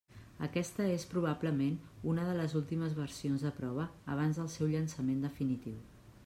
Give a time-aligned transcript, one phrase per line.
[0.45, 1.75] Aquesta és probablement
[2.13, 5.79] una de les últimes versions de prova abans del seu llançament definitiu.